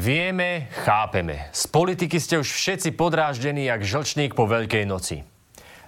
Vieme, 0.00 0.72
chápeme. 0.80 1.52
Z 1.52 1.68
politiky 1.68 2.16
ste 2.16 2.40
už 2.40 2.48
všetci 2.48 2.96
podráždení 2.96 3.68
jak 3.68 3.84
žlčník 3.84 4.32
po 4.32 4.48
Veľkej 4.48 4.88
noci. 4.88 5.28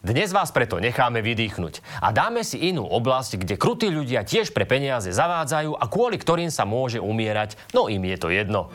Dnes 0.04 0.37
vás 0.37 0.53
preto 0.53 0.77
necháme 0.77 1.24
vydýchnuť 1.24 2.04
a 2.04 2.13
dáme 2.13 2.45
si 2.45 2.60
inú 2.60 2.85
oblasť, 2.85 3.40
kde 3.40 3.56
krutí 3.56 3.88
ľudia 3.88 4.21
tiež 4.21 4.53
pre 4.53 4.69
peniaze 4.69 5.09
zavádzajú 5.09 5.81
a 5.81 5.85
kvôli 5.88 6.21
ktorým 6.21 6.53
sa 6.53 6.69
môže 6.69 7.01
umierať, 7.01 7.56
no 7.72 7.88
im 7.88 8.04
je 8.04 8.17
to 8.21 8.28
jedno. 8.28 8.69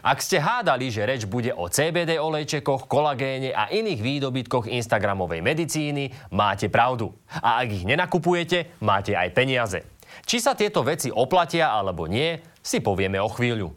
Ak 0.00 0.24
ste 0.24 0.40
hádali, 0.40 0.88
že 0.88 1.04
reč 1.04 1.28
bude 1.28 1.52
o 1.52 1.68
CBD 1.68 2.16
olejčekoch, 2.16 2.88
kolagéne 2.88 3.52
a 3.52 3.68
iných 3.68 4.00
výdobytkoch 4.00 4.72
Instagramovej 4.72 5.44
medicíny, 5.44 6.32
máte 6.32 6.72
pravdu. 6.72 7.12
A 7.44 7.60
ak 7.60 7.76
ich 7.76 7.84
nenakupujete, 7.84 8.80
máte 8.80 9.12
aj 9.12 9.36
peniaze. 9.36 9.84
Či 10.24 10.40
sa 10.40 10.56
tieto 10.56 10.80
veci 10.80 11.12
oplatia 11.12 11.72
alebo 11.76 12.08
nie, 12.08 12.51
si 12.62 12.78
povieme 12.78 13.18
o 13.18 13.28
chvíľu. 13.28 13.74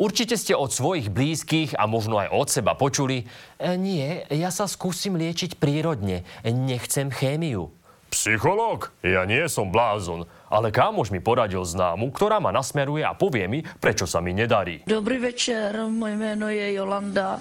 Určite 0.00 0.40
ste 0.40 0.56
od 0.56 0.72
svojich 0.72 1.12
blízkych 1.12 1.76
a 1.76 1.84
možno 1.84 2.16
aj 2.16 2.32
od 2.32 2.48
seba 2.48 2.72
počuli, 2.72 3.28
e, 3.60 3.76
nie, 3.76 4.24
ja 4.32 4.48
sa 4.48 4.64
skúsim 4.64 5.12
liečiť 5.12 5.60
prírodne, 5.60 6.24
nechcem 6.40 7.12
chémiu. 7.12 7.68
Psychológ? 8.10 8.90
Ja 9.04 9.22
nie 9.22 9.44
som 9.46 9.70
blázon, 9.70 10.26
ale 10.50 10.74
kámoš 10.74 11.14
mi 11.14 11.22
poradil 11.22 11.62
známu, 11.62 12.10
ktorá 12.10 12.42
ma 12.42 12.50
nasmeruje 12.50 13.06
a 13.06 13.14
povie 13.14 13.46
mi, 13.46 13.60
prečo 13.62 14.08
sa 14.08 14.18
mi 14.18 14.34
nedarí. 14.34 14.82
Dobrý 14.88 15.20
večer, 15.20 15.78
moje 15.86 16.16
meno 16.18 16.50
je 16.50 16.74
Jolanda 16.74 17.38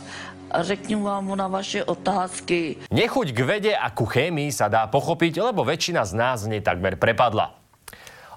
a 0.51 0.57
řeknu 0.61 0.99
vám 1.05 1.33
na 1.33 1.49
vaše 1.49 1.81
otázky. 1.81 2.77
Nechuť 2.93 3.27
k 3.33 3.39
vede 3.45 3.73
a 3.73 3.89
ku 3.89 4.05
chémii 4.05 4.53
sa 4.53 4.69
dá 4.69 4.85
pochopiť, 4.91 5.41
lebo 5.41 5.65
väčšina 5.65 6.05
z 6.05 6.13
nás 6.13 6.45
nej 6.45 6.61
takmer 6.61 6.99
prepadla. 7.01 7.58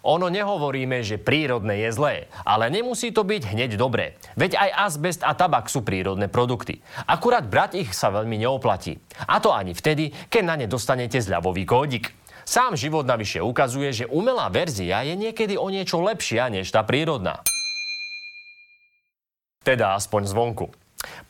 Ono 0.02 0.26
nehovoríme, 0.26 1.06
že 1.06 1.22
prírodné 1.22 1.86
je 1.86 1.90
zlé, 1.94 2.14
ale 2.42 2.74
nemusí 2.74 3.14
to 3.14 3.22
byť 3.22 3.54
hneď 3.54 3.78
dobré. 3.78 4.18
Veď 4.34 4.58
aj 4.58 4.70
azbest 4.90 5.22
a 5.22 5.30
tabak 5.38 5.70
sú 5.70 5.86
prírodné 5.86 6.26
produkty. 6.26 6.82
Akurát 7.06 7.46
brať 7.46 7.86
ich 7.86 7.90
sa 7.94 8.10
veľmi 8.10 8.34
neoplatí. 8.34 8.98
A 9.30 9.38
to 9.38 9.54
ani 9.54 9.78
vtedy, 9.78 10.10
keď 10.26 10.42
na 10.42 10.54
ne 10.58 10.66
dostanete 10.66 11.22
zľavový 11.22 11.62
kódik. 11.62 12.10
Sám 12.42 12.74
život 12.74 13.06
navyše 13.06 13.38
ukazuje, 13.38 13.94
že 13.94 14.10
umelá 14.10 14.50
verzia 14.50 15.06
je 15.06 15.14
niekedy 15.14 15.54
o 15.54 15.70
niečo 15.70 16.02
lepšia 16.02 16.50
než 16.50 16.66
tá 16.74 16.82
prírodná. 16.82 17.38
Teda 19.62 19.94
aspoň 19.94 20.26
zvonku. 20.26 20.66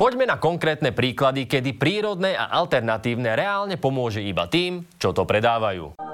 Poďme 0.01 0.25
na 0.25 0.41
konkrétne 0.41 0.97
príklady, 0.97 1.45
kedy 1.45 1.77
prírodné 1.77 2.33
a 2.33 2.49
alternatívne 2.49 3.37
reálne 3.37 3.77
pomôže 3.77 4.25
iba 4.25 4.49
tým, 4.49 4.89
čo 4.97 5.13
to 5.13 5.29
predávajú. 5.29 6.12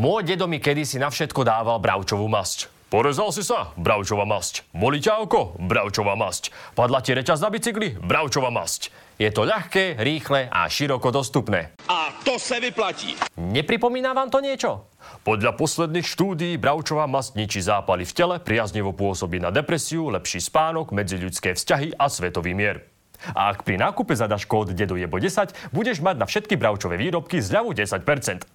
Môj 0.00 0.24
dedo 0.24 0.48
mi 0.48 0.64
kedysi 0.64 0.96
na 0.96 1.12
všetko 1.12 1.44
dával 1.44 1.76
bravčovú 1.76 2.24
masť. 2.24 2.72
Porezal 2.88 3.36
si 3.36 3.44
sa? 3.44 3.76
Bravčová 3.76 4.24
masť. 4.24 4.64
Boli 4.72 4.96
ťa 4.96 5.20
oko? 5.20 5.52
Bravčová 5.60 6.16
masť. 6.16 6.56
Padla 6.72 7.04
ti 7.04 7.12
reťaz 7.12 7.44
na 7.44 7.52
bicykli? 7.52 8.00
Bravčová 8.00 8.48
masť. 8.48 8.88
Je 9.20 9.28
to 9.28 9.44
ľahké, 9.44 10.00
rýchle 10.00 10.48
a 10.48 10.64
široko 10.72 11.12
dostupné. 11.12 11.76
A 11.92 12.16
to 12.24 12.40
se 12.40 12.56
vyplatí. 12.56 13.12
Nepripomína 13.36 14.16
vám 14.16 14.32
to 14.32 14.40
niečo? 14.40 14.88
Podľa 15.20 15.52
posledných 15.60 16.08
štúdií 16.08 16.56
bravčová 16.56 17.04
masť 17.04 17.36
ničí 17.36 17.60
zápaly 17.60 18.08
v 18.08 18.16
tele, 18.16 18.34
priaznivo 18.40 18.96
pôsobí 18.96 19.36
na 19.36 19.52
depresiu, 19.52 20.08
lepší 20.08 20.40
spánok, 20.40 20.96
medziľudské 20.96 21.52
vzťahy 21.52 22.00
a 22.00 22.08
svetový 22.08 22.56
mier. 22.56 22.88
A 23.36 23.52
ak 23.52 23.68
pri 23.68 23.76
nákupe 23.76 24.16
zadaš 24.16 24.48
kód 24.48 24.72
dedo 24.72 24.96
jebo 24.96 25.20
10, 25.20 25.52
budeš 25.76 26.00
mať 26.00 26.16
na 26.16 26.24
všetky 26.24 26.56
bravčové 26.56 26.96
výrobky 26.96 27.44
zľavu 27.44 27.76
10%. 27.76 28.48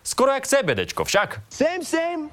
Skoro 0.00 0.32
jak 0.32 0.46
CBDčko 0.46 1.04
však. 1.04 1.44
Same, 1.52 1.84
same, 1.84 2.32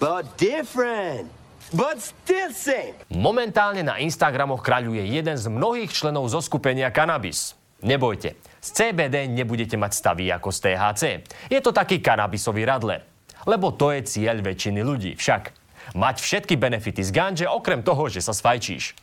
but 0.00 0.24
different. 0.40 1.28
But 1.70 2.02
still 2.02 2.50
same. 2.50 2.98
Momentálne 3.14 3.86
na 3.86 4.02
Instagramoch 4.02 4.64
kráľuje 4.64 5.06
jeden 5.06 5.38
z 5.38 5.46
mnohých 5.46 5.94
členov 5.94 6.26
zo 6.26 6.42
skupenia 6.42 6.90
Cannabis. 6.90 7.54
Nebojte, 7.80 8.36
z 8.60 8.68
CBD 8.74 9.30
nebudete 9.30 9.78
mať 9.78 9.92
stavy 9.94 10.28
ako 10.34 10.50
z 10.52 10.58
THC. 10.66 11.02
Je 11.48 11.60
to 11.62 11.70
taký 11.72 12.02
kanabisový 12.02 12.66
radle. 12.66 13.06
Lebo 13.48 13.72
to 13.72 13.94
je 13.94 14.04
cieľ 14.04 14.42
väčšiny 14.44 14.80
ľudí. 14.84 15.12
Však 15.16 15.42
mať 15.96 16.16
všetky 16.20 16.60
benefity 16.60 17.00
z 17.00 17.10
ganže 17.14 17.46
okrem 17.48 17.80
toho, 17.80 18.10
že 18.12 18.20
sa 18.20 18.36
sfajčíš. 18.36 18.98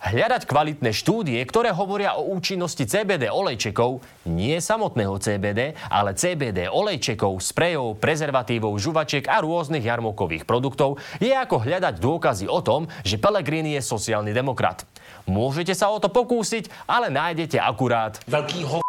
Hľadať 0.00 0.48
kvalitné 0.48 0.96
štúdie, 0.96 1.36
ktoré 1.44 1.76
hovoria 1.76 2.16
o 2.16 2.32
účinnosti 2.32 2.88
CBD 2.88 3.28
olejčekov, 3.28 4.00
nie 4.32 4.56
samotného 4.56 5.20
CBD, 5.20 5.76
ale 5.92 6.16
CBD 6.16 6.72
olejčekov, 6.72 7.36
sprejov, 7.44 8.00
prezervatívov, 8.00 8.80
žuvačiek 8.80 9.28
a 9.28 9.44
rôznych 9.44 9.84
jarmokových 9.84 10.48
produktov, 10.48 10.96
je 11.20 11.36
ako 11.36 11.60
hľadať 11.60 12.00
dôkazy 12.00 12.48
o 12.48 12.64
tom, 12.64 12.88
že 13.04 13.20
Pellegrini 13.20 13.76
je 13.76 13.84
sociálny 13.84 14.32
demokrat. 14.32 14.88
Môžete 15.28 15.76
sa 15.76 15.92
o 15.92 16.00
to 16.00 16.08
pokúsiť, 16.08 16.88
ale 16.88 17.12
nájdete 17.12 17.60
akurát 17.60 18.24
Veľký 18.24 18.64
ho... 18.72 18.80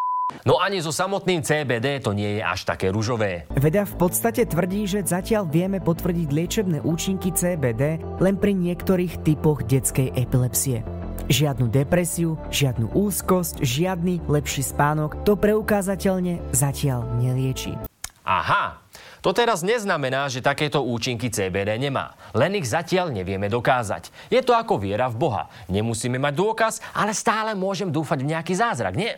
No 0.47 0.63
ani 0.63 0.79
so 0.79 0.95
samotným 0.95 1.43
CBD 1.43 1.99
to 1.99 2.15
nie 2.15 2.39
je 2.39 2.41
až 2.41 2.63
také 2.63 2.87
ružové. 2.87 3.51
Veda 3.51 3.83
v 3.83 3.99
podstate 3.99 4.47
tvrdí, 4.47 4.87
že 4.87 5.03
zatiaľ 5.03 5.43
vieme 5.43 5.83
potvrdiť 5.83 6.27
liečebné 6.31 6.77
účinky 6.87 7.35
CBD 7.35 7.99
len 7.99 8.39
pri 8.39 8.55
niektorých 8.55 9.27
typoch 9.27 9.67
detskej 9.67 10.15
epilepsie. 10.15 11.00
Žiadnu 11.31 11.71
depresiu, 11.71 12.35
žiadnu 12.51 12.91
úzkosť, 12.91 13.63
žiadny 13.63 14.19
lepší 14.27 14.67
spánok 14.67 15.23
to 15.23 15.39
preukázateľne 15.39 16.43
zatiaľ 16.51 17.07
nelieči. 17.23 17.71
Aha, 18.27 18.83
to 19.23 19.31
teraz 19.31 19.63
neznamená, 19.63 20.27
že 20.27 20.43
takéto 20.43 20.83
účinky 20.83 21.31
CBD 21.31 21.79
nemá. 21.79 22.19
Len 22.35 22.59
ich 22.59 22.67
zatiaľ 22.67 23.15
nevieme 23.15 23.47
dokázať. 23.47 24.11
Je 24.27 24.43
to 24.43 24.51
ako 24.51 24.75
viera 24.75 25.07
v 25.07 25.23
Boha. 25.23 25.47
Nemusíme 25.71 26.19
mať 26.19 26.33
dôkaz, 26.35 26.83
ale 26.91 27.15
stále 27.15 27.55
môžem 27.55 27.87
dúfať 27.87 28.27
v 28.27 28.35
nejaký 28.35 28.51
zázrak, 28.51 28.99
nie? 28.99 29.15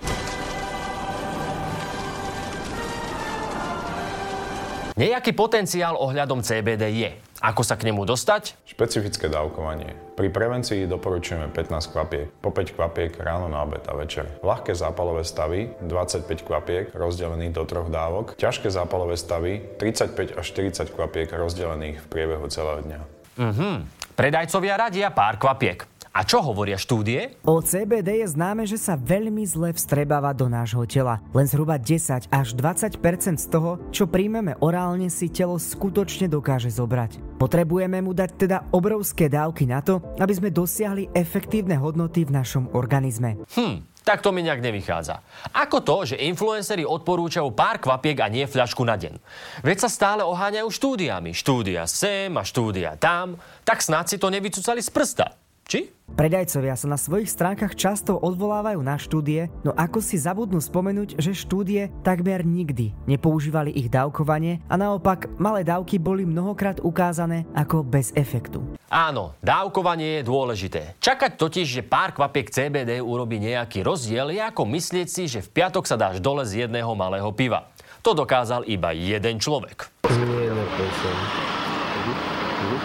Nejaký 4.94 5.34
potenciál 5.34 5.98
ohľadom 5.98 6.46
CBD 6.46 6.94
je. 6.94 7.33
Ako 7.44 7.60
sa 7.60 7.76
k 7.76 7.92
nemu 7.92 8.08
dostať? 8.08 8.56
Špecifické 8.64 9.28
dávkovanie. 9.28 9.92
Pri 10.16 10.32
prevencii 10.32 10.88
doporučujeme 10.88 11.52
15 11.52 11.92
kvapiek, 11.92 12.32
po 12.40 12.56
5 12.56 12.72
kvapiek 12.72 13.12
ráno, 13.20 13.52
na 13.52 13.68
obed 13.68 13.84
a 13.84 13.92
večer. 14.00 14.32
Ľahké 14.40 14.72
zápalové 14.72 15.28
stavy 15.28 15.76
25 15.84 16.24
kvapiek 16.48 16.96
rozdelených 16.96 17.52
do 17.52 17.68
troch 17.68 17.92
dávok, 17.92 18.40
ťažké 18.40 18.72
zápalové 18.72 19.20
stavy 19.20 19.60
35 19.76 20.40
až 20.40 20.46
40 20.56 20.96
kvapiek 20.96 21.28
rozdelených 21.36 22.00
v 22.00 22.08
priebehu 22.08 22.48
celého 22.48 22.80
dňa. 22.80 23.00
Mhm. 23.36 23.72
Predajcovia 24.16 24.80
radia 24.80 25.12
pár 25.12 25.36
kvapiek. 25.36 25.84
A 26.14 26.22
čo 26.22 26.46
hovoria 26.46 26.78
štúdie? 26.78 27.42
O 27.42 27.58
CBD 27.58 28.22
je 28.22 28.38
známe, 28.38 28.70
že 28.70 28.78
sa 28.78 28.94
veľmi 28.94 29.42
zle 29.50 29.74
vstrebáva 29.74 30.30
do 30.38 30.46
nášho 30.46 30.86
tela. 30.86 31.18
Len 31.34 31.50
zhruba 31.50 31.82
10 31.82 32.30
až 32.30 32.48
20% 32.54 33.02
z 33.42 33.48
toho, 33.50 33.82
čo 33.90 34.06
príjmeme 34.06 34.54
orálne, 34.62 35.10
si 35.10 35.26
telo 35.34 35.58
skutočne 35.58 36.30
dokáže 36.30 36.70
zobrať. 36.70 37.18
Potrebujeme 37.42 37.98
mu 38.06 38.14
dať 38.14 38.30
teda 38.38 38.58
obrovské 38.70 39.26
dávky 39.26 39.66
na 39.66 39.82
to, 39.82 40.06
aby 40.22 40.34
sme 40.38 40.54
dosiahli 40.54 41.10
efektívne 41.18 41.82
hodnoty 41.82 42.30
v 42.30 42.38
našom 42.38 42.70
organizme. 42.78 43.42
Hm, 43.58 43.82
tak 44.06 44.22
to 44.22 44.30
mi 44.30 44.46
nejak 44.46 44.62
nevychádza. 44.62 45.18
Ako 45.50 45.82
to, 45.82 46.14
že 46.14 46.22
influenceri 46.22 46.86
odporúčajú 46.86 47.50
pár 47.58 47.82
kvapiek 47.82 48.22
a 48.22 48.30
nie 48.30 48.46
fľašku 48.46 48.86
na 48.86 49.02
deň? 49.02 49.18
Veď 49.66 49.78
sa 49.82 49.90
stále 49.90 50.22
oháňajú 50.22 50.70
štúdiami. 50.70 51.34
Štúdia 51.34 51.90
sem 51.90 52.30
a 52.38 52.46
štúdia 52.46 53.02
tam. 53.02 53.42
Tak 53.66 53.82
snáď 53.82 54.14
si 54.14 54.18
to 54.22 54.30
nevycúcali 54.30 54.78
z 54.78 54.94
prsta. 54.94 55.43
Či? 55.74 55.90
Predajcovia 56.14 56.78
sa 56.78 56.86
na 56.86 57.02
svojich 57.02 57.26
stránkach 57.26 57.74
často 57.74 58.14
odvolávajú 58.14 58.78
na 58.86 58.94
štúdie, 59.02 59.50
no 59.66 59.74
ako 59.74 60.06
si 60.06 60.22
zabudnú 60.22 60.62
spomenúť, 60.62 61.18
že 61.18 61.34
štúdie 61.34 61.90
takmer 62.06 62.46
nikdy 62.46 62.94
nepoužívali 63.10 63.74
ich 63.74 63.90
dávkovanie 63.90 64.62
a 64.70 64.78
naopak 64.78 65.34
malé 65.42 65.66
dávky 65.66 65.98
boli 65.98 66.30
mnohokrát 66.30 66.78
ukázané 66.78 67.50
ako 67.58 67.82
bez 67.82 68.14
efektu. 68.14 68.62
Áno, 68.86 69.34
dávkovanie 69.42 70.22
je 70.22 70.30
dôležité. 70.30 70.94
Čakať 71.02 71.42
totiž, 71.42 71.66
že 71.66 71.82
pár 71.82 72.14
kvapiek 72.14 72.54
CBD 72.54 73.02
urobí 73.02 73.42
nejaký 73.42 73.82
rozdiel, 73.82 74.30
je 74.30 74.46
ako 74.46 74.70
myslieť 74.70 75.10
si, 75.10 75.26
že 75.26 75.42
v 75.42 75.50
piatok 75.58 75.90
sa 75.90 75.98
dáš 75.98 76.22
dole 76.22 76.46
z 76.46 76.70
jedného 76.70 76.94
malého 76.94 77.34
piva. 77.34 77.74
To 78.06 78.14
dokázal 78.14 78.70
iba 78.70 78.94
jeden 78.94 79.42
človek. 79.42 79.90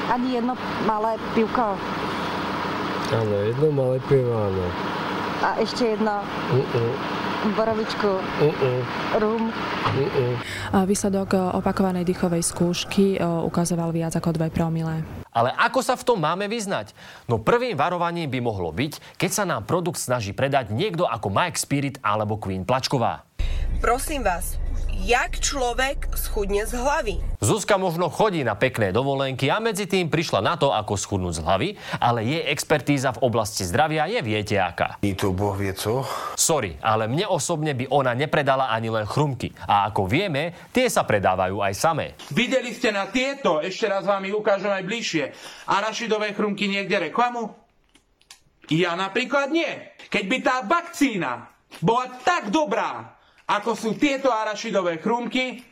Ani 0.08 0.40
jedno 0.40 0.56
malé 0.88 1.20
pivko. 1.36 1.76
Áno, 3.08 3.34
jedno 3.40 3.68
malé 3.72 3.96
pivo, 4.04 4.36
áno. 4.36 4.64
A 5.40 5.56
ešte 5.62 5.96
jedno 5.96 6.20
Uh-uh, 6.50 6.92
borovičku, 7.54 8.10
uh-uh, 8.20 8.78
rum. 9.22 9.48
uh-uh. 9.48 10.32
A 10.74 10.82
Výsledok 10.82 11.32
e, 11.32 11.38
opakovanej 11.38 12.02
dýchovej 12.02 12.42
skúšky 12.42 13.16
e, 13.16 13.18
ukazoval 13.22 13.94
viac 13.94 14.18
ako 14.18 14.34
2 14.34 14.50
promile. 14.50 15.06
Ale 15.30 15.54
ako 15.54 15.80
sa 15.80 15.94
v 15.94 16.04
tom 16.04 16.18
máme 16.18 16.50
vyznať? 16.50 16.92
No 17.30 17.38
prvým 17.38 17.78
varovaním 17.78 18.26
by 18.26 18.42
mohlo 18.42 18.74
byť, 18.74 19.16
keď 19.16 19.30
sa 19.30 19.44
nám 19.46 19.64
produkt 19.64 20.02
snaží 20.02 20.34
predať 20.34 20.74
niekto 20.74 21.06
ako 21.06 21.30
Mike 21.30 21.56
Spirit 21.56 21.96
alebo 22.02 22.36
Queen 22.36 22.66
Plačková. 22.66 23.27
Prosím 23.78 24.24
vás, 24.24 24.56
jak 25.04 25.38
človek 25.38 26.10
schudne 26.18 26.66
z 26.66 26.74
hlavy? 26.74 27.14
Zuzka 27.38 27.78
možno 27.78 28.10
chodí 28.10 28.42
na 28.42 28.58
pekné 28.58 28.90
dovolenky 28.90 29.46
a 29.46 29.62
medzi 29.62 29.86
tým 29.86 30.10
prišla 30.10 30.42
na 30.42 30.58
to, 30.58 30.74
ako 30.74 30.98
schudnúť 30.98 31.38
z 31.38 31.44
hlavy, 31.46 31.68
ale 32.02 32.26
jej 32.26 32.42
expertíza 32.50 33.14
v 33.14 33.22
oblasti 33.22 33.62
zdravia 33.62 34.10
je 34.10 34.20
viete 34.26 34.58
aká. 34.58 34.98
I 35.06 35.14
to 35.14 35.30
Boh 35.30 35.54
vie 35.54 35.70
co? 35.70 36.02
Sorry, 36.34 36.74
ale 36.82 37.06
mne 37.06 37.30
osobne 37.30 37.78
by 37.78 37.86
ona 37.94 38.16
nepredala 38.18 38.74
ani 38.74 38.90
len 38.90 39.06
chrumky. 39.06 39.54
A 39.70 39.86
ako 39.86 40.10
vieme, 40.10 40.56
tie 40.74 40.90
sa 40.90 41.06
predávajú 41.06 41.62
aj 41.62 41.74
samé. 41.78 42.18
Videli 42.34 42.74
ste 42.74 42.90
na 42.90 43.06
tieto, 43.06 43.62
ešte 43.62 43.86
raz 43.86 44.02
vám 44.02 44.26
ich 44.26 44.34
ukážem 44.34 44.74
aj 44.74 44.82
bližšie, 44.82 45.24
arašidové 45.70 46.34
chrumky 46.34 46.66
niekde 46.66 47.12
reklamu? 47.12 47.54
Ja 48.68 48.98
napríklad 48.98 49.48
nie. 49.48 49.96
Keď 50.12 50.24
by 50.28 50.38
tá 50.44 50.56
vakcína 50.66 51.48
bola 51.80 52.08
tak 52.24 52.52
dobrá, 52.52 53.17
ako 53.48 53.72
sú 53.72 53.90
tieto 53.96 54.28
arašidové 54.28 55.00
chrumky, 55.00 55.64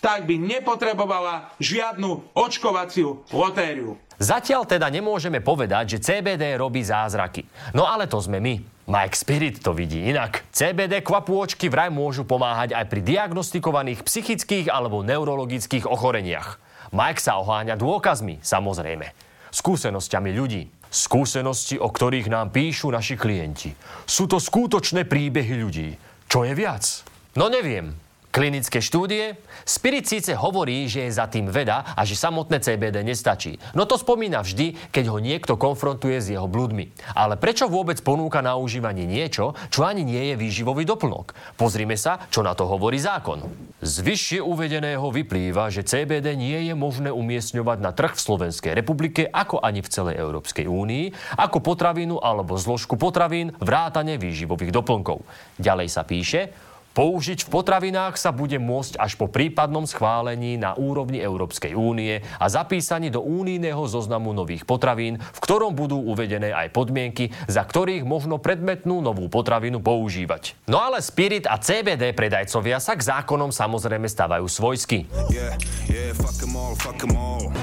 tak 0.00 0.24
by 0.24 0.40
nepotrebovala 0.40 1.52
žiadnu 1.60 2.32
očkovaciu 2.32 3.20
lotériu. 3.28 4.00
Zatiaľ 4.18 4.66
teda 4.66 4.90
nemôžeme 4.90 5.38
povedať, 5.38 5.94
že 5.94 6.02
CBD 6.02 6.58
robí 6.58 6.82
zázraky. 6.82 7.46
No 7.76 7.86
ale 7.86 8.10
to 8.10 8.18
sme 8.18 8.42
my. 8.42 8.58
Mike 8.88 9.14
Spirit 9.14 9.60
to 9.60 9.76
vidí 9.76 10.08
inak. 10.08 10.48
CBD 10.50 11.04
kvapôčky 11.04 11.68
vraj 11.68 11.92
môžu 11.92 12.24
pomáhať 12.24 12.72
aj 12.72 12.88
pri 12.88 13.04
diagnostikovaných 13.04 14.02
psychických 14.02 14.72
alebo 14.72 15.04
neurologických 15.04 15.84
ochoreniach. 15.84 16.56
Mike 16.90 17.20
sa 17.20 17.36
oháňa 17.38 17.76
dôkazmi, 17.76 18.40
samozrejme. 18.40 19.12
Skúsenosťami 19.52 20.30
ľudí. 20.32 20.72
Skúsenosti, 20.88 21.76
o 21.76 21.92
ktorých 21.92 22.32
nám 22.32 22.48
píšu 22.48 22.88
naši 22.88 23.20
klienti. 23.20 23.76
Sú 24.08 24.24
to 24.24 24.40
skutočné 24.40 25.04
príbehy 25.04 25.54
ľudí. 25.60 25.88
Čo 26.24 26.48
je 26.48 26.56
viac? 26.56 27.04
No 27.36 27.52
neviem. 27.52 27.96
Klinické 28.28 28.84
štúdie? 28.84 29.40
Spirit 29.64 30.04
síce 30.04 30.36
hovorí, 30.36 30.84
že 30.84 31.08
je 31.08 31.16
za 31.16 31.24
tým 31.32 31.48
veda 31.48 31.96
a 31.96 32.04
že 32.04 32.12
samotné 32.12 32.60
CBD 32.60 33.00
nestačí. 33.00 33.56
No 33.72 33.88
to 33.88 33.96
spomína 33.96 34.44
vždy, 34.44 34.76
keď 34.92 35.04
ho 35.08 35.18
niekto 35.18 35.56
konfrontuje 35.56 36.20
s 36.20 36.28
jeho 36.28 36.44
blúdmi. 36.44 36.92
Ale 37.16 37.40
prečo 37.40 37.72
vôbec 37.72 37.96
ponúka 38.04 38.44
na 38.44 38.60
užívanie 38.60 39.08
niečo, 39.08 39.56
čo 39.72 39.88
ani 39.88 40.04
nie 40.04 40.28
je 40.30 40.34
výživový 40.36 40.84
doplnok? 40.84 41.32
Pozrime 41.56 41.96
sa, 41.96 42.20
čo 42.28 42.44
na 42.44 42.52
to 42.52 42.68
hovorí 42.68 43.00
zákon. 43.00 43.48
Z 43.80 44.04
vyššie 44.04 44.40
uvedeného 44.44 45.08
vyplýva, 45.08 45.72
že 45.72 45.88
CBD 45.88 46.36
nie 46.36 46.68
je 46.68 46.76
možné 46.76 47.08
umiestňovať 47.08 47.78
na 47.80 47.96
trh 47.96 48.12
v 48.12 48.24
Slovenskej 48.28 48.76
republike, 48.76 49.24
ako 49.24 49.64
ani 49.64 49.80
v 49.80 49.88
celej 49.88 50.20
Európskej 50.20 50.68
únii, 50.68 51.34
ako 51.40 51.64
potravinu 51.64 52.20
alebo 52.20 52.60
zložku 52.60 53.00
potravín, 53.00 53.56
vrátane 53.56 54.20
výživových 54.20 54.70
doplnkov. 54.70 55.24
Ďalej 55.56 55.88
sa 55.88 56.04
píše, 56.04 56.67
Použiť 56.96 57.46
v 57.46 57.52
potravinách 57.52 58.18
sa 58.18 58.34
bude 58.34 58.58
môcť 58.58 58.98
až 58.98 59.14
po 59.14 59.30
prípadnom 59.30 59.86
schválení 59.86 60.58
na 60.58 60.74
úrovni 60.74 61.22
Európskej 61.22 61.76
únie 61.76 62.24
a 62.40 62.46
zapísaní 62.50 63.12
do 63.12 63.22
únijného 63.22 63.84
zoznamu 63.86 64.34
nových 64.34 64.66
potravín, 64.66 65.20
v 65.20 65.38
ktorom 65.38 65.78
budú 65.78 66.00
uvedené 66.00 66.50
aj 66.50 66.74
podmienky, 66.74 67.30
za 67.46 67.62
ktorých 67.62 68.02
možno 68.02 68.42
predmetnú 68.42 68.98
novú 68.98 69.30
potravinu 69.30 69.78
používať. 69.78 70.58
No 70.66 70.82
ale 70.82 70.98
Spirit 71.04 71.46
a 71.46 71.60
CBD 71.60 72.10
predajcovia 72.16 72.82
sa 72.82 72.98
k 72.98 73.06
zákonom 73.06 73.54
samozrejme 73.54 74.10
stávajú 74.10 74.50
svojsky. 74.50 75.06
Yeah, 75.30 75.54
yeah, 75.86 76.10
fuck 76.16 76.40
em 76.42 76.56
all, 76.58 76.74
fuck 76.74 76.98
em 77.04 77.14
all. 77.14 77.54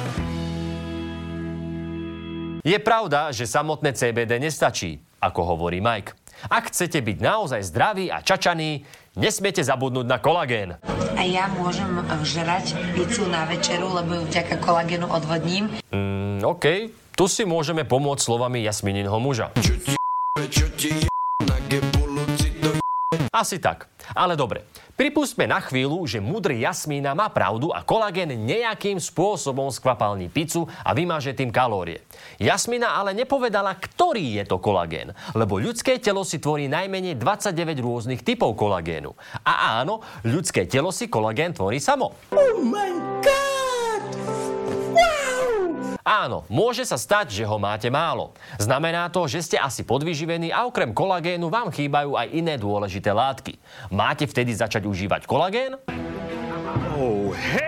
Je 2.66 2.82
pravda, 2.82 3.30
že 3.30 3.46
samotné 3.46 3.94
CBD 3.94 4.42
nestačí, 4.42 4.98
ako 5.22 5.54
hovorí 5.54 5.78
Mike. 5.86 6.18
Ak 6.50 6.74
chcete 6.74 6.98
byť 6.98 7.18
naozaj 7.22 7.62
zdraví 7.62 8.10
a 8.10 8.26
čačaní, 8.26 8.82
nesmiete 9.16 9.64
zabudnúť 9.64 10.06
na 10.06 10.20
kolagén. 10.20 10.78
A 11.16 11.22
ja 11.24 11.48
môžem 11.56 11.88
vžerať 12.22 12.76
pizzu 12.94 13.26
na 13.32 13.48
večeru, 13.48 13.88
lebo 13.96 14.20
ju 14.20 14.24
vďaka 14.28 14.60
kolagénu 14.60 15.08
odvodním? 15.08 15.72
Mm, 15.90 16.44
OK, 16.44 16.92
tu 17.16 17.26
si 17.32 17.48
môžeme 17.48 17.88
pomôcť 17.88 18.22
slovami 18.22 18.62
Jasmininho 18.62 19.16
muža. 19.18 19.56
Asi 23.32 23.60
tak. 23.60 23.92
Ale 24.16 24.40
dobre. 24.40 24.64
Pripustme 24.96 25.44
na 25.44 25.60
chvíľu, 25.60 26.08
že 26.08 26.24
mudrý 26.24 26.64
Jasmína 26.64 27.12
má 27.12 27.28
pravdu 27.28 27.68
a 27.68 27.84
kolagén 27.84 28.32
nejakým 28.32 28.96
spôsobom 28.96 29.68
skvapalní 29.68 30.32
pizzu 30.32 30.72
a 30.88 30.96
vymaže 30.96 31.36
tým 31.36 31.52
kalórie. 31.52 32.08
Jasmína 32.40 32.96
ale 32.96 33.12
nepovedala, 33.12 33.76
ktorý 33.76 34.40
je 34.40 34.48
to 34.48 34.56
kolagén, 34.56 35.12
lebo 35.36 35.60
ľudské 35.60 36.00
telo 36.00 36.24
si 36.24 36.40
tvorí 36.40 36.72
najmenej 36.72 37.20
29 37.20 37.76
rôznych 37.84 38.24
typov 38.24 38.56
kolagénu. 38.56 39.12
A 39.44 39.84
áno, 39.84 40.00
ľudské 40.24 40.64
telo 40.64 40.96
si 40.96 41.12
kolagén 41.12 41.52
tvorí 41.52 41.84
samo. 41.84 42.16
Oh! 42.32 43.15
Áno, 46.06 46.46
môže 46.54 46.86
sa 46.86 47.02
stať, 47.02 47.34
že 47.34 47.50
ho 47.50 47.58
máte 47.58 47.90
málo. 47.90 48.38
Znamená 48.62 49.10
to, 49.10 49.26
že 49.26 49.42
ste 49.42 49.58
asi 49.58 49.82
podvyživení 49.82 50.54
a 50.54 50.70
okrem 50.70 50.94
kolagénu 50.94 51.50
vám 51.50 51.74
chýbajú 51.74 52.14
aj 52.14 52.30
iné 52.30 52.62
dôležité 52.62 53.10
látky. 53.10 53.58
Máte 53.90 54.30
vtedy 54.30 54.54
začať 54.54 54.86
užívať 54.86 55.26
kolagén? 55.26 55.82
Oh, 56.94 57.34
no! 57.34 57.65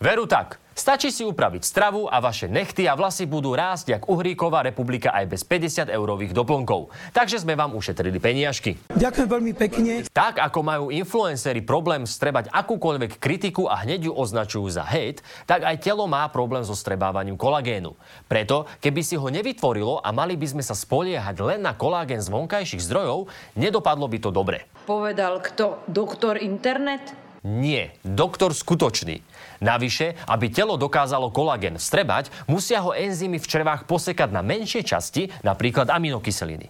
Veru 0.00 0.24
tak. 0.24 0.56
Stačí 0.72 1.12
si 1.12 1.28
upraviť 1.28 1.60
stravu 1.60 2.08
a 2.08 2.24
vaše 2.24 2.48
nechty 2.48 2.88
a 2.88 2.96
vlasy 2.96 3.28
budú 3.28 3.52
rásť 3.52 4.00
jak 4.00 4.02
uhríková 4.08 4.64
republika 4.64 5.12
aj 5.12 5.28
bez 5.28 5.44
50 5.44 5.92
eurových 5.92 6.32
doplnkov. 6.32 6.88
Takže 7.12 7.44
sme 7.44 7.52
vám 7.52 7.76
ušetrili 7.76 8.16
peniažky. 8.16 8.80
Ďakujem 8.96 9.28
veľmi 9.28 9.52
pekne. 9.52 10.08
Tak 10.08 10.40
ako 10.40 10.64
majú 10.64 10.84
influenceri 10.88 11.60
problém 11.60 12.08
strebať 12.08 12.48
akúkoľvek 12.48 13.20
kritiku 13.20 13.68
a 13.68 13.84
hneď 13.84 14.08
ju 14.08 14.12
označujú 14.16 14.72
za 14.72 14.88
hate, 14.88 15.20
tak 15.44 15.68
aj 15.68 15.84
telo 15.84 16.08
má 16.08 16.24
problém 16.32 16.64
so 16.64 16.72
strebávaním 16.72 17.36
kolagénu. 17.36 17.92
Preto, 18.24 18.64
keby 18.80 19.04
si 19.04 19.20
ho 19.20 19.28
nevytvorilo 19.28 20.00
a 20.00 20.08
mali 20.16 20.32
by 20.32 20.48
sme 20.48 20.64
sa 20.64 20.72
spoliehať 20.72 21.36
len 21.44 21.60
na 21.60 21.76
kolagén 21.76 22.24
z 22.24 22.32
vonkajších 22.32 22.80
zdrojov, 22.88 23.28
nedopadlo 23.52 24.08
by 24.08 24.16
to 24.16 24.32
dobre. 24.32 24.64
Povedal 24.88 25.44
kto? 25.44 25.84
Doktor 25.84 26.40
internet? 26.40 27.29
Nie, 27.40 27.96
doktor 28.04 28.52
skutočný. 28.52 29.24
Navyše, 29.64 30.16
aby 30.28 30.52
telo 30.52 30.76
dokázalo 30.76 31.32
kolagén 31.32 31.80
vstrebať, 31.80 32.28
musia 32.44 32.84
ho 32.84 32.92
enzymy 32.92 33.40
v 33.40 33.48
črevách 33.48 33.88
posekať 33.88 34.28
na 34.28 34.44
menšie 34.44 34.84
časti, 34.84 35.32
napríklad 35.40 35.88
aminokyseliny. 35.88 36.68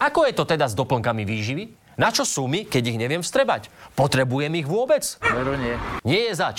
Ako 0.00 0.28
je 0.28 0.32
to 0.36 0.44
teda 0.44 0.68
s 0.68 0.76
doplnkami 0.76 1.24
výživy? 1.24 1.64
Na 2.00 2.08
čo 2.08 2.24
sú 2.24 2.48
mi, 2.48 2.64
keď 2.64 2.96
ich 2.96 3.00
neviem 3.00 3.20
vstrebať? 3.20 3.68
Potrebujem 3.92 4.56
ich 4.56 4.64
vôbec? 4.64 5.04
Veru 5.20 5.52
nie. 5.60 5.76
Nie 6.00 6.32
je 6.32 6.34
zač. 6.40 6.58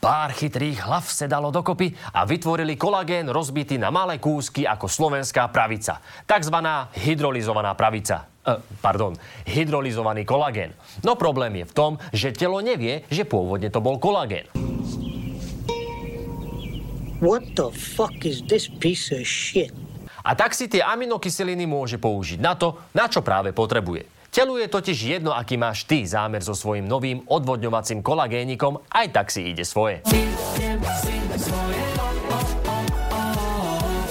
Pár 0.00 0.32
chytrých 0.32 0.86
hlav 0.86 1.04
se 1.04 1.28
dalo 1.28 1.52
dokopy 1.52 1.92
a 2.14 2.24
vytvorili 2.24 2.78
kolagén 2.78 3.28
rozbitý 3.28 3.76
na 3.76 3.92
malé 3.92 4.16
kúsky 4.16 4.64
ako 4.64 4.88
slovenská 4.88 5.50
pravica. 5.52 6.00
Takzvaná 6.24 6.88
hydrolizovaná 6.94 7.74
pravica. 7.74 8.30
E, 8.48 8.64
pardon, 8.80 9.12
hydrolizovaný 9.44 10.24
kolagén. 10.24 10.72
No 11.04 11.20
problém 11.20 11.60
je 11.60 11.68
v 11.68 11.76
tom, 11.76 11.92
že 12.16 12.32
telo 12.32 12.64
nevie, 12.64 13.04
že 13.12 13.28
pôvodne 13.28 13.68
to 13.68 13.84
bol 13.84 14.00
kolagén. 14.00 14.48
What 17.20 17.44
the 17.58 17.68
fuck 17.74 18.24
is 18.24 18.40
this 18.48 18.70
piece 18.70 19.12
of 19.12 19.28
shit? 19.28 19.74
A 20.24 20.32
tak 20.32 20.56
si 20.56 20.70
tie 20.70 20.80
aminokyseliny 20.80 21.68
môže 21.68 22.00
použiť 22.00 22.40
na 22.40 22.56
to, 22.56 22.80
na 22.96 23.10
čo 23.10 23.20
práve 23.20 23.52
potrebuje. 23.52 24.08
Telu 24.28 24.60
je 24.60 24.68
totiž 24.68 25.18
jedno, 25.18 25.32
aký 25.32 25.56
máš 25.56 25.88
ty 25.88 26.04
zámer 26.04 26.44
so 26.44 26.52
svojím 26.52 26.84
novým 26.84 27.24
odvodňovacím 27.26 28.04
kolagénikom, 28.04 28.84
aj 28.92 29.06
tak 29.12 29.26
si 29.32 29.50
ide 29.50 29.64
svoje. 29.64 30.04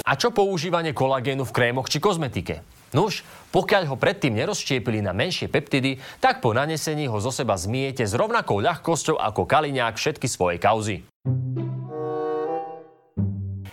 A 0.08 0.16
čo 0.16 0.32
používanie 0.32 0.96
kolagénu 0.96 1.44
v 1.44 1.52
krémoch 1.52 1.92
či 1.92 2.00
kozmetike? 2.00 2.64
Nuž, 2.96 3.20
pokiaľ 3.52 3.92
ho 3.92 4.00
predtým 4.00 4.40
nerozštiepili 4.40 5.04
na 5.04 5.12
menšie 5.12 5.52
peptidy, 5.52 6.00
tak 6.16 6.40
po 6.40 6.56
nanesení 6.56 7.04
ho 7.04 7.20
zo 7.20 7.28
seba 7.28 7.60
zmiete 7.60 8.08
s 8.08 8.16
rovnakou 8.16 8.64
ľahkosťou 8.64 9.20
ako 9.20 9.44
kaliňák 9.44 10.00
všetky 10.00 10.24
svoje 10.24 10.56
kauzy. 10.56 11.04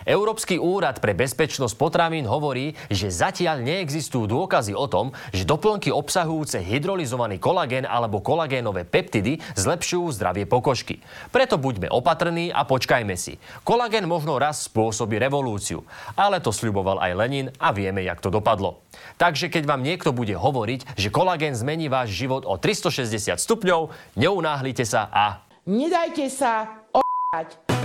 Európsky 0.06 0.54
úrad 0.54 1.02
pre 1.02 1.18
bezpečnosť 1.18 1.74
potravín 1.74 2.30
hovorí, 2.30 2.78
že 2.86 3.10
zatiaľ 3.10 3.58
neexistujú 3.66 4.30
dôkazy 4.30 4.70
o 4.70 4.86
tom, 4.86 5.10
že 5.34 5.42
doplnky 5.42 5.90
obsahujúce 5.90 6.62
hydrolizovaný 6.62 7.42
kolagén 7.42 7.82
alebo 7.82 8.22
kolagénové 8.22 8.86
peptidy 8.86 9.42
zlepšujú 9.58 10.06
zdravie 10.14 10.46
pokožky. 10.46 11.02
Preto 11.34 11.58
buďme 11.58 11.90
opatrní 11.90 12.54
a 12.54 12.62
počkajme 12.62 13.18
si. 13.18 13.42
Kolagén 13.66 14.06
možno 14.06 14.38
raz 14.38 14.70
spôsobí 14.70 15.18
revolúciu, 15.18 15.82
ale 16.14 16.38
to 16.38 16.54
sľuboval 16.54 17.02
aj 17.02 17.12
Lenin 17.18 17.50
a 17.58 17.74
vieme, 17.74 18.06
jak 18.06 18.22
to 18.22 18.30
dopadlo. 18.30 18.78
Takže 19.18 19.50
keď 19.50 19.66
vám 19.66 19.82
niekto 19.82 20.14
bude 20.14 20.38
hovoriť, 20.38 20.94
že 20.94 21.10
kolagén 21.10 21.58
zmení 21.58 21.90
váš 21.90 22.14
život 22.14 22.46
o 22.46 22.54
360 22.54 23.42
stupňov, 23.42 23.90
neunáhlite 24.14 24.86
sa 24.86 25.10
a... 25.10 25.42
Nedajte 25.66 26.30
sa 26.30 26.86
o***ať. 26.94 27.75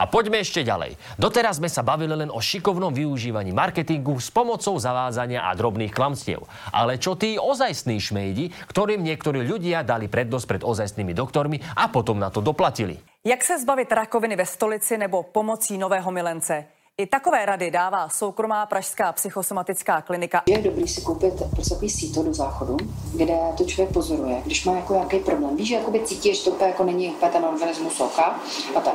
A 0.00 0.08
poďme 0.08 0.40
ešte 0.40 0.64
ďalej. 0.64 0.96
Doteraz 1.20 1.60
sme 1.60 1.68
sa 1.68 1.84
bavili 1.84 2.16
len 2.16 2.32
o 2.32 2.40
šikovnom 2.40 2.88
využívaní 2.88 3.52
marketingu 3.52 4.16
s 4.16 4.32
pomocou 4.32 4.80
zavádzania 4.80 5.44
a 5.44 5.52
drobných 5.52 5.92
klamstiev. 5.92 6.48
Ale 6.72 6.96
čo 6.96 7.20
tí 7.20 7.36
ozajstní 7.36 8.00
šmejdi, 8.00 8.48
ktorým 8.72 9.04
niektorí 9.04 9.44
ľudia 9.44 9.84
dali 9.84 10.08
prednosť 10.08 10.46
pred 10.48 10.62
ozajstnými 10.64 11.12
doktormi 11.12 11.60
a 11.76 11.92
potom 11.92 12.16
na 12.16 12.32
to 12.32 12.40
doplatili? 12.40 12.96
Jak 13.20 13.44
se 13.44 13.60
zbavit 13.60 13.92
rakoviny 13.92 14.36
ve 14.40 14.48
stolici 14.48 14.96
nebo 14.96 15.28
pomocí 15.28 15.76
nového 15.76 16.08
milence? 16.08 16.79
I 17.00 17.06
takové 17.06 17.46
rady 17.46 17.70
dává 17.70 18.08
soukromá 18.08 18.66
pražská 18.66 19.12
psychosomatická 19.12 20.02
klinika. 20.02 20.42
Je 20.46 20.58
dobrý 20.58 20.88
si 20.88 21.00
koupit 21.00 21.34
prostě 21.50 21.88
síto 21.88 22.22
do 22.22 22.34
záchodu, 22.34 22.76
kde 23.14 23.38
to 23.56 23.64
člověk 23.64 23.92
pozoruje, 23.92 24.42
když 24.44 24.64
má 24.64 24.76
jako 24.76 24.92
nějaký 24.92 25.18
problém. 25.18 25.56
Víš, 25.56 25.68
že 25.68 25.74
jakoby 25.74 26.00
cítí, 26.00 26.34
že 26.34 26.44
to 26.44 26.50
úplně 26.50 26.70
jako 26.70 26.84
není 26.84 27.08
úplně 27.08 27.32
ten 27.32 27.44
organismus 27.44 28.00
oka 28.00 28.40
a 28.76 28.80
tak. 28.80 28.94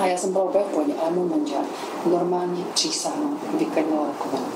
A 0.00 0.06
já 0.06 0.16
jsem 0.16 0.32
byla 0.32 0.44
úplně 0.44 0.64
v 0.64 0.66
pohodě, 0.66 0.92
ale 1.00 1.10
můj 1.10 1.28
manžel 1.28 1.60
normálně 2.06 2.64
přísáhnu 2.74 3.38
vykadil 3.58 4.06
rakovinu. 4.06 4.46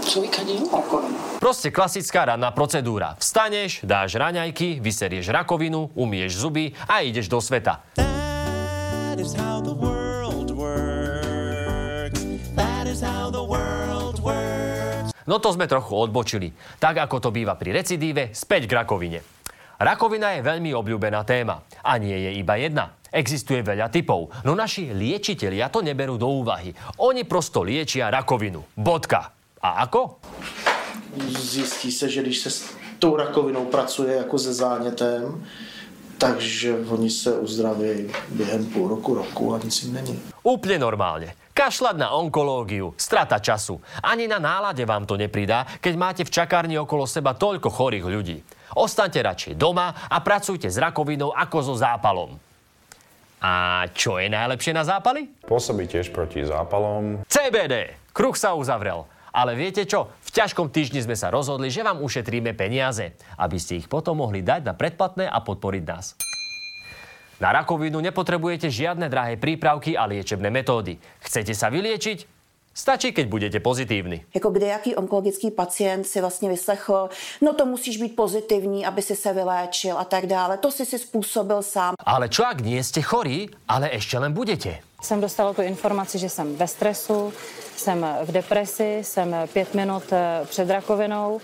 Co 0.00 0.20
vykadil? 0.20 0.60
Rakovinu. 0.76 1.16
Proste 1.40 1.70
klasická 1.70 2.24
ranná 2.24 2.50
procedúra. 2.50 3.16
Vstaneš, 3.18 3.80
dáš 3.84 4.14
raňajky, 4.14 4.80
vyserieš 4.80 5.28
rakovinu, 5.28 5.90
umieš 5.94 6.36
zuby 6.36 6.72
a 6.88 7.00
ideš 7.00 7.28
do 7.28 7.40
sveta. 7.40 7.80
That 7.96 9.20
is 9.20 9.34
how 9.34 9.60
the 9.60 9.74
world 9.74 9.99
No 15.30 15.38
to 15.38 15.54
sme 15.54 15.70
trochu 15.70 15.94
odbočili. 15.94 16.50
Tak 16.82 17.06
ako 17.06 17.22
to 17.22 17.30
býva 17.30 17.54
pri 17.54 17.70
recidíve, 17.70 18.34
späť 18.34 18.66
k 18.66 18.74
rakovine. 18.82 19.22
Rakovina 19.78 20.34
je 20.34 20.42
veľmi 20.42 20.74
obľúbená 20.74 21.22
téma. 21.22 21.62
A 21.86 22.02
nie 22.02 22.18
je 22.18 22.34
iba 22.34 22.58
jedna. 22.58 22.98
Existuje 23.14 23.62
veľa 23.62 23.90
typov, 23.90 24.30
no 24.46 24.54
naši 24.54 24.90
liečitelia 24.90 25.70
to 25.70 25.82
neberú 25.82 26.18
do 26.18 26.30
úvahy. 26.30 26.74
Oni 27.02 27.22
prosto 27.26 27.62
liečia 27.62 28.10
rakovinu. 28.10 28.62
Bodka. 28.74 29.30
A 29.62 29.86
ako? 29.86 30.18
Zjistí 31.38 31.90
se, 31.90 32.10
že 32.10 32.22
když 32.22 32.38
se 32.38 32.50
s 32.50 32.58
tou 32.98 33.16
rakovinou 33.16 33.66
pracuje 33.66 34.16
jako 34.16 34.38
se 34.38 34.54
zánětem, 34.54 35.46
takže 36.18 36.78
oni 36.88 37.10
se 37.10 37.38
uzdraví 37.38 38.10
během 38.28 38.66
půl 38.66 38.88
roku, 38.88 39.14
roku 39.14 39.54
a 39.54 39.58
nic 39.58 39.82
jim 39.82 39.94
není. 39.94 40.18
Úplne 40.42 40.78
normálne. 40.78 41.34
Kašľať 41.60 42.00
na 42.00 42.16
onkológiu, 42.16 42.96
strata 42.96 43.36
času. 43.36 43.84
Ani 44.00 44.24
na 44.24 44.40
nálade 44.40 44.80
vám 44.88 45.04
to 45.04 45.20
nepridá, 45.20 45.68
keď 45.84 45.92
máte 45.92 46.22
v 46.24 46.32
čakárni 46.32 46.80
okolo 46.80 47.04
seba 47.04 47.36
toľko 47.36 47.68
chorých 47.68 48.06
ľudí. 48.08 48.40
Ostaňte 48.80 49.20
radšej 49.20 49.60
doma 49.60 49.92
a 50.08 50.16
pracujte 50.24 50.72
s 50.72 50.80
rakovinou 50.80 51.36
ako 51.36 51.58
so 51.60 51.74
zápalom. 51.76 52.40
A 53.44 53.84
čo 53.92 54.16
je 54.16 54.32
najlepšie 54.32 54.72
na 54.72 54.88
zápaly? 54.88 55.28
Pôsobí 55.44 55.84
tiež 55.84 56.08
proti 56.16 56.48
zápalom. 56.48 57.28
CBD. 57.28 57.92
Kruh 58.16 58.32
sa 58.32 58.56
uzavrel. 58.56 59.04
Ale 59.28 59.52
viete 59.52 59.84
čo? 59.84 60.08
V 60.24 60.32
ťažkom 60.32 60.72
týždni 60.72 61.04
sme 61.04 61.12
sa 61.12 61.28
rozhodli, 61.28 61.68
že 61.68 61.84
vám 61.84 62.00
ušetríme 62.00 62.56
peniaze, 62.56 63.12
aby 63.36 63.60
ste 63.60 63.76
ich 63.76 63.84
potom 63.84 64.24
mohli 64.24 64.40
dať 64.40 64.64
na 64.64 64.72
predplatné 64.72 65.28
a 65.28 65.38
podporiť 65.44 65.84
nás. 65.84 66.29
Na 67.40 67.56
rakovinu 67.56 68.04
nepotrebujete 68.04 68.68
žiadne 68.68 69.08
drahé 69.08 69.40
prípravky 69.40 69.96
a 69.96 70.04
liečebné 70.04 70.52
metódy. 70.52 71.00
Chcete 71.24 71.56
sa 71.56 71.72
vyliečiť? 71.72 72.40
Stačí, 72.70 73.10
keď 73.10 73.26
budete 73.26 73.58
pozitívni. 73.60 74.22
Jako 74.34 74.50
kde 74.50 74.66
jaký 74.66 74.96
onkologický 74.96 75.50
pacient 75.50 76.06
si 76.06 76.20
vlastně 76.20 76.48
vyslechl, 76.48 77.08
no 77.40 77.52
to 77.52 77.66
musíš 77.66 77.96
být 77.96 78.16
pozitivní, 78.16 78.86
aby 78.86 79.02
si 79.02 79.16
se 79.16 79.32
vyléčil 79.32 79.98
a 79.98 80.04
tak 80.04 80.26
dále. 80.26 80.58
To 80.58 80.70
si 80.70 80.86
si 80.86 80.98
způsobil 80.98 81.62
sám. 81.62 81.94
Ale 82.06 82.28
čo 82.28 82.46
ak 82.46 82.60
nie 82.60 82.78
ste 82.84 83.02
chorí, 83.02 83.50
ale 83.68 83.90
ešte 83.90 84.18
len 84.18 84.32
budete? 84.32 84.78
Jsem 85.02 85.20
dostala 85.20 85.52
tu 85.52 85.62
informaci, 85.62 86.18
že 86.18 86.28
jsem 86.28 86.56
ve 86.56 86.68
stresu, 86.68 87.32
jsem 87.76 88.06
v 88.24 88.32
depresi, 88.32 89.00
jsem 89.02 89.36
pět 89.52 89.74
minut 89.74 90.04
eh, 90.12 90.44
před 90.44 90.70
rakovinou 90.70 91.40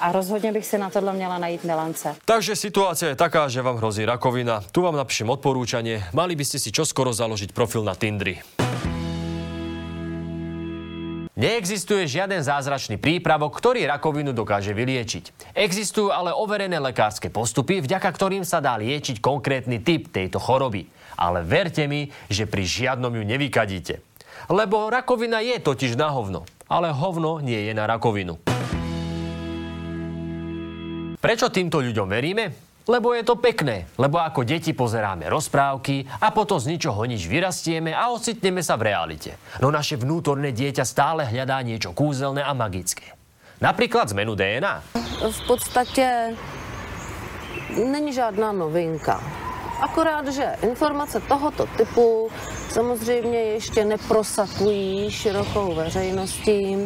a 0.00 0.12
rozhodně 0.12 0.52
bych 0.52 0.66
si 0.66 0.78
na 0.78 0.90
tohle 0.90 1.12
měla 1.12 1.38
najít 1.38 1.64
milence. 1.64 2.16
Takže 2.24 2.56
situácia 2.56 3.08
je 3.08 3.16
taká, 3.16 3.48
že 3.48 3.62
vám 3.62 3.76
hrozí 3.76 4.04
rakovina. 4.04 4.62
Tu 4.72 4.82
vám 4.82 4.96
napíšem 4.96 5.30
odporúčanie. 5.30 6.02
Mali 6.12 6.36
by 6.36 6.44
ste 6.44 6.58
si 6.58 6.70
čoskoro 6.72 7.12
založiť 7.12 7.52
profil 7.52 7.82
na 7.84 7.94
Tindri. 7.94 8.40
Neexistuje 11.34 12.06
žiaden 12.06 12.46
zázračný 12.46 12.94
prípravok, 12.94 13.58
ktorý 13.58 13.90
rakovinu 13.90 14.30
dokáže 14.30 14.70
vyliečiť. 14.70 15.50
Existujú 15.50 16.14
ale 16.14 16.30
overené 16.30 16.78
lekárske 16.78 17.26
postupy, 17.26 17.82
vďaka 17.82 18.06
ktorým 18.06 18.46
sa 18.46 18.62
dá 18.62 18.78
liečiť 18.78 19.18
konkrétny 19.18 19.82
typ 19.82 20.14
tejto 20.14 20.38
choroby. 20.38 20.86
Ale 21.18 21.42
verte 21.42 21.90
mi, 21.90 22.06
že 22.30 22.46
pri 22.46 22.62
žiadnom 22.62 23.10
ju 23.18 23.26
nevykadíte. 23.26 23.98
Lebo 24.46 24.86
rakovina 24.86 25.42
je 25.42 25.58
totiž 25.58 25.98
na 25.98 26.14
hovno, 26.14 26.46
ale 26.70 26.94
hovno 26.94 27.42
nie 27.42 27.66
je 27.66 27.72
na 27.74 27.90
rakovinu. 27.90 28.53
Prečo 31.24 31.48
týmto 31.48 31.80
ľuďom 31.80 32.04
veríme? 32.04 32.44
Lebo 32.84 33.16
je 33.16 33.24
to 33.24 33.40
pekné, 33.40 33.88
lebo 33.96 34.20
ako 34.20 34.44
deti 34.44 34.76
pozeráme 34.76 35.24
rozprávky 35.32 36.04
a 36.20 36.28
potom 36.28 36.60
z 36.60 36.76
ničoho 36.76 37.00
nič 37.08 37.24
vyrastieme 37.24 37.96
a 37.96 38.12
ocitneme 38.12 38.60
sa 38.60 38.76
v 38.76 38.92
realite. 38.92 39.40
No 39.64 39.72
naše 39.72 39.96
vnútorné 39.96 40.52
dieťa 40.52 40.84
stále 40.84 41.24
hľadá 41.24 41.64
niečo 41.64 41.96
kúzelné 41.96 42.44
a 42.44 42.52
magické. 42.52 43.16
Napríklad 43.56 44.12
zmenu 44.12 44.36
DNA. 44.36 44.84
V 45.24 45.40
podstatě 45.48 46.36
není 47.72 48.12
žádná 48.12 48.52
novinka. 48.52 49.16
Akorát, 49.80 50.28
že 50.28 50.60
informace 50.60 51.24
tohoto 51.24 51.64
typu 51.66 52.28
samozřejmě 52.68 53.38
ještě 53.38 53.84
neprosakují 53.84 55.10
širokou 55.10 55.74
veřejností. 55.74 56.76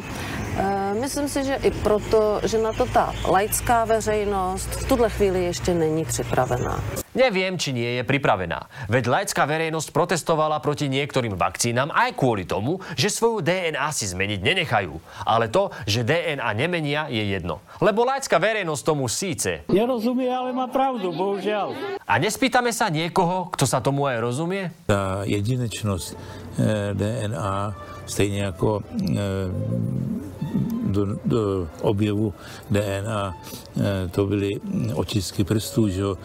E, 0.59 0.89
Myslím 0.99 1.29
si, 1.29 1.45
že 1.45 1.55
i 1.63 1.71
proto, 1.71 2.41
že 2.43 2.59
na 2.59 2.73
to 2.73 2.87
ta 2.87 3.15
laická 3.25 3.85
veřejnost 3.85 4.67
v 4.67 4.89
tuhle 4.89 5.11
chvíli 5.11 5.45
ještě 5.45 5.75
není 5.75 6.05
připravená. 6.05 6.85
Neviem, 7.15 7.59
či 7.59 7.75
nie 7.75 7.99
je 7.99 8.07
pripravená. 8.07 8.71
Veď 8.87 9.11
laická 9.11 9.43
verejnosť 9.43 9.91
protestovala 9.91 10.63
proti 10.63 10.87
niektorým 10.87 11.35
vakcínam 11.35 11.91
aj 11.91 12.15
kvôli 12.15 12.47
tomu, 12.47 12.79
že 12.95 13.11
svoju 13.11 13.43
DNA 13.43 13.91
si 13.91 14.07
zmeniť 14.07 14.39
nenechajú. 14.39 14.95
Ale 15.27 15.51
to, 15.51 15.75
že 15.83 16.07
DNA 16.07 16.47
nemenia, 16.55 17.11
je 17.11 17.19
jedno. 17.27 17.59
Lebo 17.83 18.07
laická 18.07 18.39
verejnosť 18.39 18.83
tomu 18.87 19.11
síce. 19.11 19.67
Nerozumie, 19.67 20.31
ale 20.31 20.55
má 20.55 20.71
pravdu, 20.71 21.11
bohužiaľ. 21.11 21.99
A 22.07 22.15
nespýtame 22.23 22.71
sa 22.71 22.87
niekoho, 22.87 23.51
kto 23.51 23.67
sa 23.67 23.83
tomu 23.83 24.07
aj 24.07 24.23
rozumie? 24.23 24.71
Ta 24.87 25.27
jedinečnost 25.27 26.15
eh, 26.15 26.95
DNA, 26.95 27.75
stejně 28.07 28.43
jako 28.43 28.83
eh, 28.87 30.38
do, 30.83 31.19
do 31.25 31.69
objevu 31.83 32.35
DNA 32.71 33.35
eh, 33.35 34.09
to 34.11 34.27
byly 34.27 34.61
otisky 34.95 35.45
prstů, 35.45 35.89
že 35.89 36.01
jo, 36.01 36.19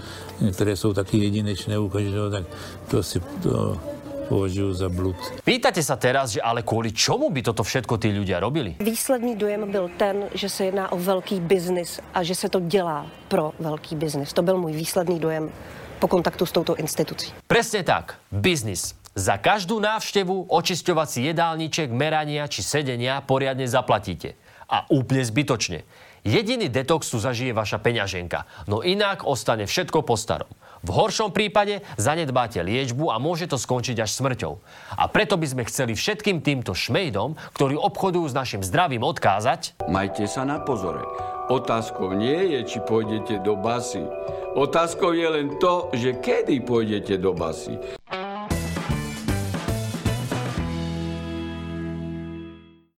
které 0.53 0.75
jsou 0.75 0.93
taky 0.93 1.17
jedinečné 1.17 1.79
u 1.79 1.89
každého, 1.89 2.29
tak 2.29 2.43
to 2.87 3.03
si 3.03 3.19
to 3.43 3.77
považuji 4.29 4.73
za 4.73 4.89
blud. 4.89 5.15
Pýtate 5.43 5.83
sa 5.83 5.99
teraz, 5.99 6.33
že 6.33 6.41
ale 6.41 6.63
kvôli 6.63 6.95
čomu 6.95 7.29
by 7.29 7.43
toto 7.43 7.61
všetko 7.61 7.99
tí 7.99 8.09
ľudia 8.09 8.39
robili? 8.39 8.79
Výsledný 8.79 9.35
dojem 9.35 9.69
byl 9.71 9.91
ten, 9.99 10.25
že 10.33 10.49
se 10.49 10.65
jedná 10.65 10.91
o 10.91 10.97
velký 10.97 11.39
biznis 11.39 11.99
a 12.13 12.23
že 12.23 12.35
se 12.35 12.49
to 12.49 12.59
dělá 12.59 13.05
pro 13.27 13.53
velký 13.59 13.95
biznis. 13.95 14.33
To 14.33 14.41
byl 14.41 14.57
můj 14.57 14.73
výsledný 14.73 15.19
dojem 15.19 15.51
po 15.99 16.07
kontaktu 16.07 16.45
s 16.45 16.51
touto 16.51 16.75
institucí. 16.75 17.31
Presne 17.47 17.83
tak. 17.83 18.19
Biznis. 18.31 19.02
Za 19.13 19.37
každú 19.37 19.77
návštevu, 19.77 20.49
očisťovací 20.49 21.21
jedálniček, 21.29 21.93
merania 21.93 22.49
či 22.49 22.65
sedenia 22.65 23.21
poriadne 23.21 23.69
zaplatíte. 23.69 24.33
A 24.65 24.89
úplne 24.89 25.21
zbytočne. 25.21 25.85
Jediný 26.25 26.65
detox 26.65 27.13
tu 27.13 27.21
zažije 27.21 27.53
vaša 27.53 27.77
peňaženka, 27.77 28.49
no 28.65 28.81
inak 28.81 29.21
ostane 29.21 29.69
všetko 29.69 30.01
po 30.01 30.17
starom. 30.17 30.49
V 30.81 30.89
horšom 30.89 31.29
prípade 31.29 31.85
zanedbáte 31.93 32.65
liečbu 32.65 33.13
a 33.13 33.21
môže 33.21 33.45
to 33.45 33.61
skončiť 33.61 34.01
až 34.01 34.11
smrťou. 34.17 34.53
A 34.97 35.05
preto 35.05 35.37
by 35.37 35.45
sme 35.45 35.63
chceli 35.69 35.93
všetkým 35.93 36.41
týmto 36.41 36.73
šmejdom, 36.73 37.37
ktorí 37.53 37.77
obchodujú 37.77 38.33
s 38.33 38.33
našim 38.33 38.65
zdravím, 38.65 39.05
odkázať... 39.05 39.77
Majte 39.93 40.25
sa 40.25 40.41
na 40.41 40.57
pozore. 40.57 41.05
Otázkou 41.53 42.15
nie 42.17 42.55
je, 42.55 42.59
či 42.65 42.77
pôjdete 42.81 43.43
do 43.45 43.59
basy. 43.59 44.01
Otázkou 44.55 45.11
je 45.11 45.27
len 45.27 45.47
to, 45.59 45.91
že 45.91 46.17
kedy 46.23 46.63
pôjdete 46.63 47.19
do 47.19 47.35
basy. 47.35 47.75